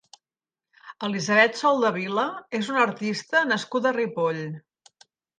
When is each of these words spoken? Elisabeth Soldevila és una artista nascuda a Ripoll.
Elisabeth 1.07 1.59
Soldevila 1.59 2.23
és 2.59 2.69
una 2.75 2.81
artista 2.85 3.43
nascuda 3.49 3.91
a 3.91 3.97
Ripoll. 3.99 4.41